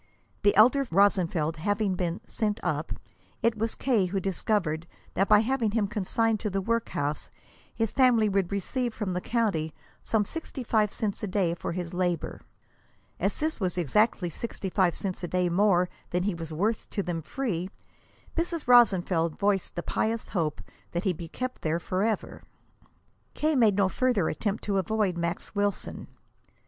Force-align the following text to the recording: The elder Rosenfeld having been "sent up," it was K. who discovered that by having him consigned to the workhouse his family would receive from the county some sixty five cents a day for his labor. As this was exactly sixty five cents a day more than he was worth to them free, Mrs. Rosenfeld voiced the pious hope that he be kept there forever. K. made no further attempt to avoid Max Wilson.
The 0.41 0.55
elder 0.55 0.87
Rosenfeld 0.89 1.57
having 1.57 1.93
been 1.93 2.21
"sent 2.25 2.59
up," 2.63 2.93
it 3.43 3.55
was 3.55 3.75
K. 3.75 4.07
who 4.07 4.19
discovered 4.19 4.87
that 5.13 5.29
by 5.29 5.41
having 5.41 5.73
him 5.73 5.85
consigned 5.85 6.39
to 6.39 6.49
the 6.49 6.59
workhouse 6.59 7.29
his 7.75 7.91
family 7.91 8.27
would 8.27 8.51
receive 8.51 8.95
from 8.95 9.13
the 9.13 9.21
county 9.21 9.75
some 10.01 10.25
sixty 10.25 10.63
five 10.63 10.91
cents 10.91 11.21
a 11.21 11.27
day 11.27 11.53
for 11.53 11.73
his 11.73 11.93
labor. 11.93 12.41
As 13.19 13.37
this 13.37 13.59
was 13.59 13.77
exactly 13.77 14.31
sixty 14.31 14.71
five 14.71 14.95
cents 14.95 15.23
a 15.23 15.27
day 15.27 15.49
more 15.49 15.87
than 16.09 16.23
he 16.23 16.33
was 16.33 16.51
worth 16.51 16.89
to 16.89 17.03
them 17.03 17.21
free, 17.21 17.69
Mrs. 18.35 18.67
Rosenfeld 18.67 19.37
voiced 19.37 19.75
the 19.75 19.83
pious 19.83 20.29
hope 20.29 20.63
that 20.93 21.03
he 21.03 21.13
be 21.13 21.27
kept 21.27 21.61
there 21.61 21.79
forever. 21.79 22.41
K. 23.35 23.55
made 23.55 23.75
no 23.77 23.87
further 23.87 24.29
attempt 24.29 24.63
to 24.63 24.79
avoid 24.79 25.15
Max 25.15 25.53
Wilson. 25.53 26.07